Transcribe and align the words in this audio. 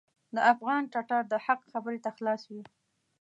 د 0.35 0.37
افغان 0.53 0.81
ټټر 0.93 1.21
د 1.31 1.33
حق 1.45 1.61
خبرې 1.71 1.99
ته 2.05 2.09
خلاص 2.17 2.41
وي. 2.53 2.63